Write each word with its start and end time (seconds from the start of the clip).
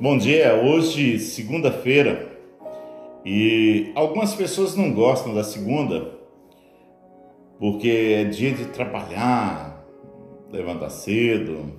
Bom 0.00 0.18
dia, 0.18 0.56
hoje 0.56 1.20
segunda-feira 1.20 2.36
e 3.24 3.92
algumas 3.94 4.34
pessoas 4.34 4.74
não 4.74 4.92
gostam 4.92 5.32
da 5.32 5.44
segunda 5.44 6.18
porque 7.60 8.16
é 8.16 8.24
dia 8.24 8.50
de 8.50 8.64
trabalhar, 8.64 9.86
levantar 10.50 10.90
cedo, 10.90 11.74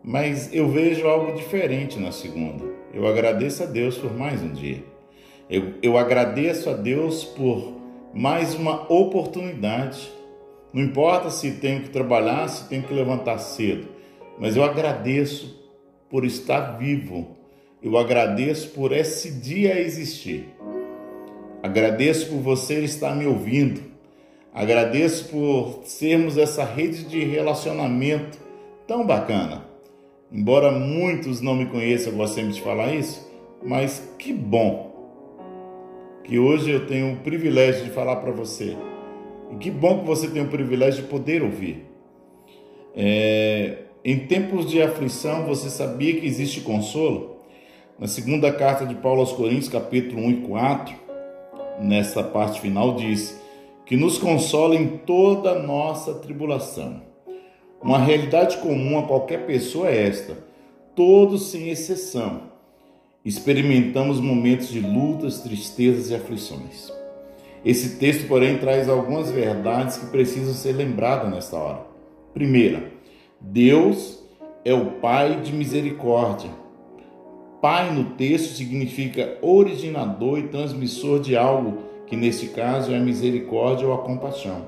mas 0.00 0.54
eu 0.54 0.68
vejo 0.68 1.08
algo 1.08 1.34
diferente 1.34 1.98
na 1.98 2.12
segunda. 2.12 2.64
Eu 2.94 3.04
agradeço 3.08 3.64
a 3.64 3.66
Deus 3.66 3.98
por 3.98 4.16
mais 4.16 4.40
um 4.40 4.52
dia. 4.52 4.84
Eu, 5.50 5.74
eu 5.82 5.98
agradeço 5.98 6.70
a 6.70 6.72
Deus 6.72 7.24
por 7.24 7.80
mais 8.14 8.54
uma 8.54 8.80
oportunidade. 8.92 10.08
Não 10.72 10.80
importa 10.80 11.30
se 11.30 11.50
tenho 11.50 11.82
que 11.82 11.90
trabalhar, 11.90 12.46
se 12.46 12.68
tenho 12.68 12.84
que 12.84 12.94
levantar 12.94 13.38
cedo, 13.38 13.88
mas 14.38 14.54
eu 14.54 14.62
agradeço 14.62 15.61
por 16.12 16.26
estar 16.26 16.76
vivo. 16.76 17.38
Eu 17.82 17.96
agradeço 17.96 18.68
por 18.72 18.92
esse 18.92 19.30
dia 19.30 19.80
existir. 19.80 20.46
Agradeço 21.62 22.28
por 22.28 22.40
você 22.40 22.80
estar 22.80 23.16
me 23.16 23.26
ouvindo. 23.26 23.80
Agradeço 24.52 25.30
por 25.30 25.80
sermos 25.84 26.36
essa 26.36 26.64
rede 26.64 27.04
de 27.04 27.24
relacionamento 27.24 28.38
tão 28.86 29.06
bacana. 29.06 29.64
Embora 30.30 30.70
muitos 30.70 31.40
não 31.40 31.54
me 31.54 31.64
conheçam, 31.64 32.26
sempre 32.28 32.52
de 32.52 32.60
falar 32.60 32.94
isso, 32.94 33.26
mas 33.64 34.14
que 34.18 34.34
bom 34.34 34.92
que 36.24 36.38
hoje 36.38 36.70
eu 36.70 36.86
tenho 36.86 37.14
o 37.14 37.16
privilégio 37.20 37.84
de 37.84 37.90
falar 37.90 38.16
para 38.16 38.32
você. 38.32 38.76
E 39.50 39.56
que 39.56 39.70
bom 39.70 40.00
que 40.00 40.06
você 40.06 40.28
tem 40.28 40.42
o 40.42 40.48
privilégio 40.48 41.04
de 41.04 41.08
poder 41.08 41.42
ouvir. 41.42 41.86
É, 42.94 43.78
em 44.04 44.18
tempos 44.26 44.68
de 44.68 44.82
aflição, 44.82 45.44
você 45.44 45.70
sabia 45.70 46.18
que 46.18 46.26
existe 46.26 46.60
consolo? 46.60 47.36
Na 47.96 48.08
segunda 48.08 48.50
carta 48.52 48.84
de 48.84 48.96
Paulo 48.96 49.20
aos 49.20 49.30
Coríntios, 49.30 49.68
capítulo 49.68 50.22
1 50.22 50.30
e 50.30 50.36
4, 50.48 50.94
nessa 51.80 52.20
parte 52.24 52.60
final, 52.60 52.96
diz 52.96 53.40
que 53.86 53.96
nos 53.96 54.18
consola 54.18 54.74
em 54.74 54.98
toda 54.98 55.54
nossa 55.60 56.14
tribulação. 56.14 57.00
Uma 57.80 57.98
realidade 57.98 58.56
comum 58.56 58.98
a 58.98 59.06
qualquer 59.06 59.46
pessoa 59.46 59.88
é 59.88 60.08
esta: 60.08 60.36
todos, 60.96 61.50
sem 61.50 61.68
exceção, 61.68 62.42
experimentamos 63.24 64.18
momentos 64.18 64.68
de 64.68 64.80
lutas, 64.80 65.42
tristezas 65.42 66.10
e 66.10 66.14
aflições. 66.16 66.92
Esse 67.64 67.98
texto, 67.98 68.26
porém, 68.26 68.58
traz 68.58 68.88
algumas 68.88 69.30
verdades 69.30 69.96
que 69.96 70.06
precisam 70.06 70.54
ser 70.54 70.72
lembradas 70.72 71.30
nesta 71.30 71.56
hora. 71.56 71.86
Primeira, 72.34 72.90
Deus 73.44 74.22
é 74.64 74.72
o 74.72 74.92
Pai 74.92 75.40
de 75.40 75.52
misericórdia. 75.52 76.48
Pai 77.60 77.92
no 77.92 78.04
texto 78.14 78.54
significa 78.54 79.36
originador 79.42 80.38
e 80.38 80.48
transmissor 80.48 81.20
de 81.20 81.36
algo, 81.36 81.78
que 82.06 82.16
nesse 82.16 82.48
caso 82.48 82.92
é 82.92 82.96
a 82.96 83.00
misericórdia 83.00 83.86
ou 83.86 83.94
a 83.94 83.98
compaixão. 83.98 84.66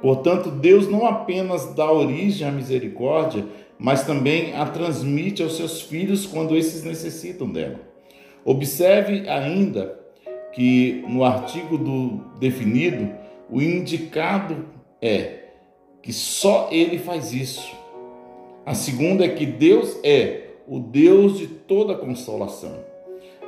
Portanto, 0.00 0.50
Deus 0.50 0.88
não 0.88 1.04
apenas 1.04 1.74
dá 1.74 1.90
origem 1.90 2.46
à 2.46 2.52
misericórdia, 2.52 3.44
mas 3.78 4.06
também 4.06 4.54
a 4.54 4.64
transmite 4.66 5.42
aos 5.42 5.56
seus 5.56 5.82
filhos 5.82 6.26
quando 6.26 6.56
esses 6.56 6.84
necessitam 6.84 7.50
dela. 7.50 7.80
Observe 8.44 9.28
ainda 9.28 9.98
que 10.52 11.04
no 11.08 11.24
artigo 11.24 11.76
do 11.76 12.20
definido, 12.38 13.10
o 13.50 13.60
indicado 13.60 14.64
é 15.02 15.40
que 16.00 16.12
só 16.12 16.68
ele 16.70 16.98
faz 16.98 17.32
isso. 17.32 17.85
A 18.66 18.74
segunda 18.74 19.24
é 19.24 19.28
que 19.28 19.46
Deus 19.46 19.96
é 20.02 20.48
o 20.66 20.80
Deus 20.80 21.38
de 21.38 21.46
toda 21.46 21.94
consolação. 21.94 22.80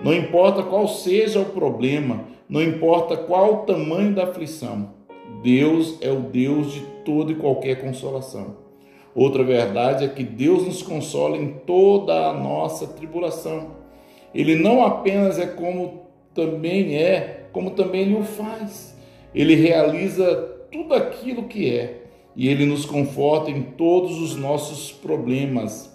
Não 0.00 0.14
importa 0.14 0.62
qual 0.62 0.86
seja 0.86 1.40
o 1.40 1.46
problema, 1.46 2.24
não 2.48 2.62
importa 2.62 3.16
qual 3.16 3.52
o 3.52 3.66
tamanho 3.66 4.14
da 4.14 4.22
aflição, 4.22 4.90
Deus 5.42 5.98
é 6.00 6.12
o 6.12 6.20
Deus 6.20 6.72
de 6.72 6.82
toda 7.04 7.32
e 7.32 7.34
qualquer 7.34 7.80
consolação. 7.80 8.58
Outra 9.12 9.42
verdade 9.42 10.04
é 10.04 10.08
que 10.08 10.22
Deus 10.22 10.64
nos 10.64 10.82
consola 10.82 11.36
em 11.36 11.48
toda 11.66 12.28
a 12.28 12.32
nossa 12.32 12.86
tribulação. 12.86 13.72
Ele 14.32 14.54
não 14.54 14.84
apenas 14.86 15.36
é 15.36 15.48
como 15.48 16.02
também 16.32 16.94
é, 16.94 17.48
como 17.52 17.72
também 17.72 18.02
ele 18.02 18.14
o 18.14 18.22
faz. 18.22 18.96
Ele 19.34 19.56
realiza 19.56 20.32
tudo 20.70 20.94
aquilo 20.94 21.48
que 21.48 21.74
é 21.74 22.07
e 22.38 22.48
ele 22.48 22.64
nos 22.64 22.86
conforta 22.86 23.50
em 23.50 23.62
todos 23.62 24.16
os 24.20 24.36
nossos 24.36 24.92
problemas. 24.92 25.92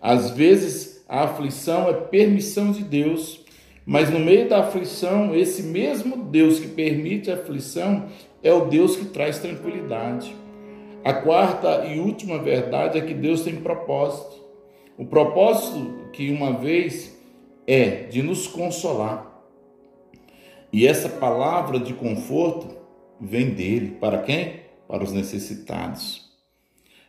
Às 0.00 0.30
vezes, 0.30 1.04
a 1.06 1.24
aflição 1.24 1.90
é 1.90 1.92
permissão 1.92 2.72
de 2.72 2.82
Deus, 2.82 3.44
mas 3.84 4.08
no 4.08 4.18
meio 4.18 4.48
da 4.48 4.60
aflição, 4.60 5.36
esse 5.36 5.62
mesmo 5.62 6.24
Deus 6.24 6.58
que 6.58 6.68
permite 6.68 7.30
a 7.30 7.34
aflição 7.34 8.06
é 8.42 8.50
o 8.50 8.64
Deus 8.64 8.96
que 8.96 9.04
traz 9.04 9.38
tranquilidade. 9.40 10.34
A 11.04 11.12
quarta 11.12 11.84
e 11.84 12.00
última 12.00 12.38
verdade 12.38 12.96
é 12.96 13.02
que 13.02 13.12
Deus 13.12 13.42
tem 13.42 13.56
propósito. 13.56 14.42
O 14.96 15.04
propósito 15.04 16.08
que 16.14 16.30
uma 16.30 16.54
vez 16.54 17.14
é 17.66 18.04
de 18.04 18.22
nos 18.22 18.46
consolar. 18.46 19.30
E 20.72 20.86
essa 20.86 21.10
palavra 21.10 21.78
de 21.78 21.92
conforto 21.92 22.74
vem 23.20 23.50
dele. 23.50 23.98
Para 24.00 24.22
quem? 24.22 24.63
Para 24.94 25.02
os 25.02 25.12
necessitados. 25.12 26.30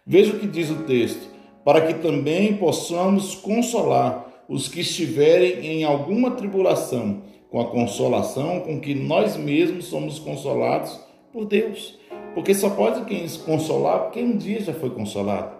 Veja 0.07 0.35
o 0.35 0.39
que 0.39 0.47
diz 0.47 0.71
o 0.71 0.85
texto: 0.85 1.29
para 1.63 1.81
que 1.81 1.93
também 1.93 2.57
possamos 2.57 3.35
consolar 3.35 4.25
os 4.49 4.67
que 4.67 4.79
estiverem 4.79 5.63
em 5.67 5.83
alguma 5.83 6.31
tribulação, 6.31 7.21
com 7.47 7.61
a 7.61 7.69
consolação 7.69 8.61
com 8.61 8.79
que 8.79 8.95
nós 8.95 9.37
mesmos 9.37 9.85
somos 9.85 10.17
consolados 10.17 10.99
por 11.31 11.45
Deus. 11.45 11.99
Porque 12.33 12.55
só 12.55 12.71
pode 12.71 13.05
quem 13.05 13.27
se 13.27 13.37
consolar 13.37 14.09
quem 14.09 14.25
um 14.25 14.37
dia 14.37 14.61
já 14.61 14.73
foi 14.73 14.89
consolado. 14.89 15.55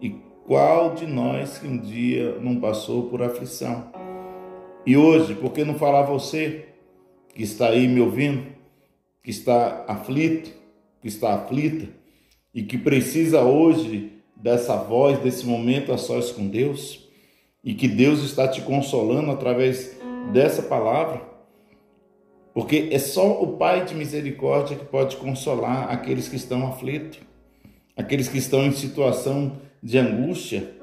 E 0.00 0.14
qual 0.46 0.94
de 0.94 1.06
nós 1.06 1.58
que 1.58 1.66
um 1.66 1.76
dia 1.76 2.38
não 2.40 2.56
passou 2.56 3.10
por 3.10 3.22
aflição? 3.22 3.92
E 4.86 4.96
hoje, 4.96 5.34
por 5.34 5.52
que 5.52 5.64
não 5.64 5.74
falar 5.74 6.02
você 6.02 6.68
que 7.34 7.42
está 7.42 7.68
aí 7.68 7.86
me 7.86 8.00
ouvindo, 8.00 8.46
que 9.22 9.30
está 9.30 9.84
aflito, 9.86 10.57
que 11.00 11.08
está 11.08 11.34
aflita 11.34 11.88
e 12.54 12.62
que 12.62 12.78
precisa 12.78 13.42
hoje 13.42 14.12
dessa 14.34 14.76
voz, 14.76 15.18
desse 15.18 15.46
momento 15.46 15.92
a 15.92 15.98
sós 15.98 16.30
com 16.30 16.48
Deus, 16.48 17.08
e 17.62 17.74
que 17.74 17.88
Deus 17.88 18.20
está 18.20 18.46
te 18.48 18.62
consolando 18.62 19.30
através 19.30 19.98
dessa 20.32 20.62
palavra, 20.62 21.22
porque 22.54 22.88
é 22.90 22.98
só 22.98 23.42
o 23.42 23.56
Pai 23.56 23.84
de 23.84 23.94
misericórdia 23.94 24.76
que 24.76 24.84
pode 24.84 25.16
consolar 25.16 25.90
aqueles 25.90 26.28
que 26.28 26.36
estão 26.36 26.66
aflitos, 26.66 27.20
aqueles 27.96 28.28
que 28.28 28.38
estão 28.38 28.64
em 28.64 28.72
situação 28.72 29.58
de 29.82 29.98
angústia, 29.98 30.74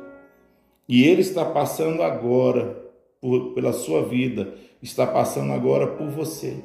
e 0.88 1.04
Ele 1.04 1.22
está 1.22 1.44
passando 1.44 2.04
agora 2.04 2.86
por, 3.20 3.54
pela 3.54 3.74
sua 3.74 4.06
vida, 4.06 4.54
está 4.82 5.08
passando 5.08 5.52
agora 5.52 5.88
por 5.88 6.10
você, 6.10 6.58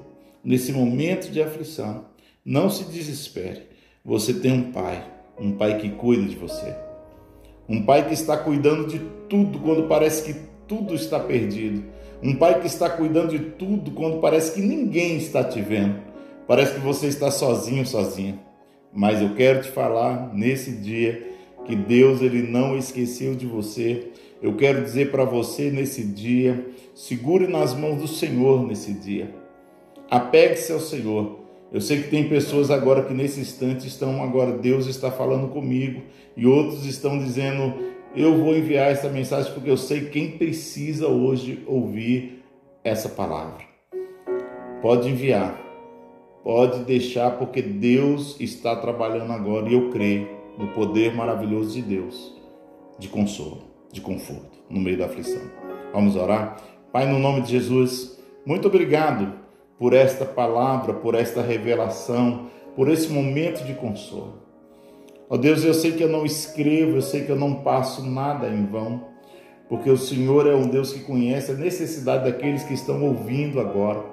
nesse 0.44 0.72
momento 0.72 1.30
de 1.30 1.42
aflição. 1.42 2.04
Não 2.50 2.68
se 2.68 2.82
desespere. 2.82 3.62
Você 4.04 4.34
tem 4.34 4.50
um 4.50 4.72
pai, 4.72 5.06
um 5.38 5.52
pai 5.52 5.78
que 5.78 5.88
cuida 5.88 6.24
de 6.24 6.34
você. 6.34 6.74
Um 7.68 7.84
pai 7.84 8.08
que 8.08 8.12
está 8.12 8.36
cuidando 8.36 8.88
de 8.88 8.98
tudo 9.28 9.60
quando 9.60 9.86
parece 9.86 10.24
que 10.24 10.40
tudo 10.66 10.92
está 10.92 11.20
perdido. 11.20 11.84
Um 12.20 12.34
pai 12.34 12.60
que 12.60 12.66
está 12.66 12.90
cuidando 12.90 13.28
de 13.28 13.38
tudo 13.38 13.92
quando 13.92 14.18
parece 14.18 14.52
que 14.52 14.60
ninguém 14.60 15.16
está 15.16 15.44
te 15.44 15.62
vendo. 15.62 16.00
Parece 16.48 16.74
que 16.74 16.80
você 16.80 17.06
está 17.06 17.30
sozinho, 17.30 17.86
sozinha. 17.86 18.36
Mas 18.92 19.22
eu 19.22 19.32
quero 19.36 19.62
te 19.62 19.68
falar 19.68 20.34
nesse 20.34 20.72
dia 20.72 21.24
que 21.64 21.76
Deus 21.76 22.20
ele 22.20 22.42
não 22.42 22.76
esqueceu 22.76 23.36
de 23.36 23.46
você. 23.46 24.08
Eu 24.42 24.56
quero 24.56 24.82
dizer 24.82 25.12
para 25.12 25.24
você 25.24 25.70
nesse 25.70 26.02
dia, 26.02 26.66
segure 26.96 27.46
nas 27.46 27.76
mãos 27.76 28.02
do 28.02 28.08
Senhor 28.08 28.66
nesse 28.66 28.92
dia. 28.92 29.32
Apegue-se 30.10 30.72
ao 30.72 30.80
Senhor. 30.80 31.39
Eu 31.72 31.80
sei 31.80 32.02
que 32.02 32.10
tem 32.10 32.28
pessoas 32.28 32.70
agora 32.70 33.04
que 33.04 33.14
nesse 33.14 33.40
instante 33.40 33.86
estão 33.86 34.22
agora, 34.22 34.58
Deus 34.58 34.86
está 34.86 35.10
falando 35.10 35.48
comigo, 35.48 36.02
e 36.36 36.44
outros 36.44 36.84
estão 36.84 37.16
dizendo, 37.18 37.74
eu 38.14 38.36
vou 38.38 38.56
enviar 38.56 38.90
essa 38.90 39.08
mensagem 39.08 39.52
porque 39.52 39.70
eu 39.70 39.76
sei 39.76 40.06
quem 40.06 40.32
precisa 40.32 41.06
hoje 41.06 41.62
ouvir 41.66 42.42
essa 42.82 43.08
palavra. 43.08 43.64
Pode 44.82 45.08
enviar, 45.08 45.60
pode 46.42 46.80
deixar, 46.84 47.38
porque 47.38 47.62
Deus 47.62 48.36
está 48.40 48.74
trabalhando 48.74 49.32
agora 49.32 49.68
e 49.68 49.74
eu 49.74 49.90
creio 49.90 50.28
no 50.58 50.68
poder 50.68 51.14
maravilhoso 51.14 51.74
de 51.74 51.82
Deus, 51.82 52.34
de 52.98 53.06
consolo, 53.06 53.62
de 53.92 54.00
conforto, 54.00 54.58
no 54.68 54.80
meio 54.80 54.98
da 54.98 55.04
aflição. 55.04 55.42
Vamos 55.92 56.16
orar? 56.16 56.60
Pai, 56.92 57.06
no 57.06 57.18
nome 57.18 57.42
de 57.42 57.52
Jesus, 57.52 58.18
muito 58.44 58.66
obrigado 58.66 59.38
por 59.80 59.94
esta 59.94 60.26
palavra, 60.26 60.92
por 60.92 61.14
esta 61.14 61.40
revelação, 61.40 62.48
por 62.76 62.90
esse 62.90 63.08
momento 63.08 63.64
de 63.64 63.72
consolo. 63.72 64.42
Ó 65.26 65.36
oh 65.36 65.38
Deus, 65.38 65.64
eu 65.64 65.72
sei 65.72 65.92
que 65.92 66.04
eu 66.04 66.08
não 66.08 66.26
escrevo, 66.26 66.98
eu 66.98 67.02
sei 67.02 67.24
que 67.24 67.30
eu 67.30 67.36
não 67.36 67.54
passo 67.54 68.04
nada 68.04 68.46
em 68.46 68.66
vão, 68.66 69.06
porque 69.70 69.88
o 69.88 69.96
Senhor 69.96 70.46
é 70.46 70.54
um 70.54 70.68
Deus 70.68 70.92
que 70.92 71.00
conhece 71.00 71.52
a 71.52 71.54
necessidade 71.54 72.30
daqueles 72.30 72.62
que 72.62 72.74
estão 72.74 73.02
ouvindo 73.02 73.58
agora. 73.58 74.04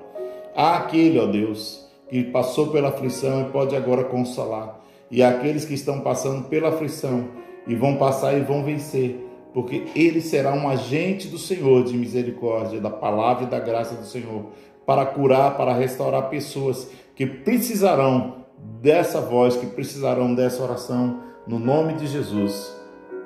Há 0.55 0.77
aquele, 0.77 1.19
ó 1.19 1.25
Deus, 1.25 1.85
que 2.07 2.23
passou 2.23 2.67
pela 2.67 2.87
aflição 2.87 3.41
e 3.41 3.51
pode 3.51 3.75
agora 3.75 4.05
consolar, 4.05 4.79
e 5.11 5.21
há 5.21 5.31
aqueles 5.31 5.65
que 5.65 5.73
estão 5.73 5.99
passando 5.99 6.47
pela 6.47 6.69
aflição 6.69 7.27
e 7.67 7.75
vão 7.75 7.97
passar 7.97 8.37
e 8.37 8.39
vão 8.39 8.63
vencer, 8.63 9.19
porque 9.53 9.85
ele 9.95 10.21
será 10.21 10.53
um 10.53 10.69
agente 10.69 11.27
do 11.27 11.38
Senhor 11.38 11.83
de 11.83 11.97
misericórdia, 11.97 12.79
da 12.79 12.89
palavra 12.89 13.45
e 13.45 13.49
da 13.49 13.59
graça 13.59 13.95
do 13.95 14.05
Senhor, 14.05 14.45
para 14.85 15.05
curar, 15.05 15.57
para 15.57 15.73
restaurar 15.73 16.29
pessoas 16.29 16.89
que 17.15 17.25
precisarão 17.25 18.45
dessa 18.81 19.19
voz, 19.19 19.55
que 19.55 19.65
precisarão 19.65 20.33
dessa 20.33 20.63
oração, 20.63 21.21
no 21.47 21.59
nome 21.59 21.94
de 21.94 22.07
Jesus. 22.07 22.75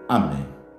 Amém. 0.07 0.60